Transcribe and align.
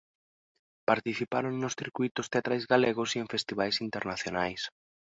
Participaron 0.89 1.53
nos 1.61 1.77
circuítos 1.81 2.29
teatrais 2.33 2.65
galegos 2.73 3.09
e 3.11 3.17
en 3.23 3.27
festivais 3.33 3.75
internacionais. 3.87 4.61